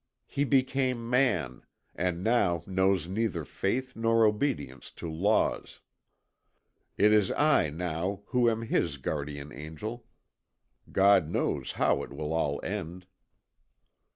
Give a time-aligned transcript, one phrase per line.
[0.25, 1.61] He became man,
[1.93, 5.79] and now knows neither faith nor obedience to laws.
[6.97, 10.07] It is I, now, who am his guardian angel.
[10.91, 13.05] God knows how it will all end."